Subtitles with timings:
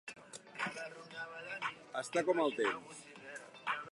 [2.01, 3.07] Estar com el temps.